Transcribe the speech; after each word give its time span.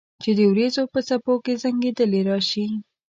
چې 0.23 0.29
د 0.37 0.39
اوریځو 0.49 0.83
په 0.93 0.99
څپو 1.07 1.33
کې 1.43 1.53
زنګیدلې 1.63 2.21
راشي 2.29 2.65